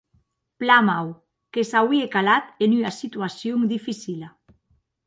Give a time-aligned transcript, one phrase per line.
[0.61, 1.11] Plan mau;
[1.53, 4.29] que s’auie calat en ua situacion dificila.